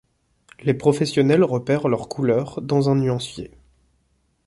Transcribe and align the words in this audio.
Les 0.63 0.73
professionnels 0.73 1.43
repèrent 1.43 1.87
leur 1.87 2.09
couleur 2.09 2.59
dans 2.63 2.89
un 2.89 2.95
nuancier. 2.95 3.51